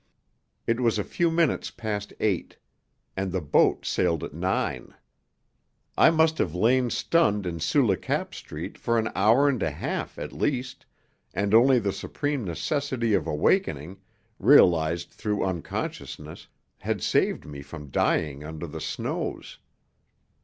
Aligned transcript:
It 0.65 0.79
was 0.79 0.97
a 0.97 1.03
few 1.03 1.29
minutes 1.29 1.69
past 1.69 2.11
eight. 2.19 2.57
And 3.15 3.31
the 3.31 3.39
boat 3.39 3.85
sailed 3.85 4.23
at 4.23 4.33
nine. 4.33 4.95
I 5.95 6.09
must 6.09 6.39
have 6.39 6.55
lain 6.55 6.89
stunned 6.89 7.45
in 7.45 7.59
Sous 7.59 7.85
le 7.85 7.95
Cap 7.95 8.33
Street 8.33 8.79
for 8.79 8.97
an 8.97 9.09
hour 9.13 9.47
and 9.47 9.61
a 9.61 9.69
half, 9.69 10.17
at 10.17 10.33
least, 10.33 10.87
and 11.35 11.53
only 11.53 11.77
the 11.77 11.93
supreme 11.93 12.43
necessity 12.43 13.13
of 13.13 13.27
awakening, 13.27 13.99
realized 14.39 15.11
through 15.11 15.45
unconsciousness, 15.45 16.47
had 16.79 17.03
saved 17.03 17.45
me 17.45 17.61
from 17.61 17.91
dying 17.91 18.43
under 18.43 18.65
the 18.65 18.81
snows. 18.81 19.59